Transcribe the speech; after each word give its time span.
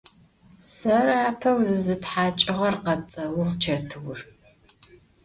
Serı 0.73 1.15
apeu 1.29 1.59
zızıthaç'ığer!– 1.69 2.75
khepts'euğ 2.83 3.51
Çetıur. 3.61 4.17